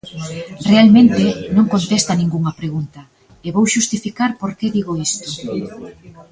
Realmente, 0.69 1.23
non 1.55 1.69
contesta 1.73 2.17
ningunha 2.19 2.57
pregunta, 2.59 3.01
e 3.45 3.47
vou 3.55 3.65
xustificar 3.73 4.31
por 4.39 4.51
que 4.57 4.73
digo 4.77 4.93
isto. 5.07 5.29